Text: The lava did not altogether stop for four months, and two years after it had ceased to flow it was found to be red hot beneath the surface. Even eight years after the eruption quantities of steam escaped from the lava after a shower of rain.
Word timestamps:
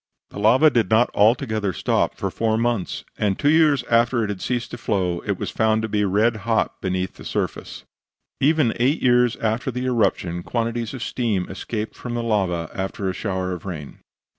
The 0.31 0.39
lava 0.39 0.71
did 0.71 0.89
not 0.89 1.11
altogether 1.13 1.73
stop 1.73 2.15
for 2.15 2.31
four 2.31 2.57
months, 2.57 3.05
and 3.19 3.37
two 3.37 3.51
years 3.51 3.83
after 3.83 4.23
it 4.23 4.29
had 4.31 4.41
ceased 4.41 4.71
to 4.71 4.79
flow 4.79 5.19
it 5.27 5.37
was 5.37 5.51
found 5.51 5.83
to 5.83 5.87
be 5.87 6.03
red 6.05 6.37
hot 6.37 6.81
beneath 6.81 7.17
the 7.17 7.23
surface. 7.23 7.83
Even 8.39 8.73
eight 8.77 9.03
years 9.03 9.35
after 9.35 9.69
the 9.69 9.85
eruption 9.85 10.41
quantities 10.41 10.95
of 10.95 11.03
steam 11.03 11.47
escaped 11.51 11.93
from 11.95 12.15
the 12.15 12.23
lava 12.23 12.71
after 12.73 13.09
a 13.11 13.13
shower 13.13 13.51
of 13.51 13.63
rain. 13.63 13.99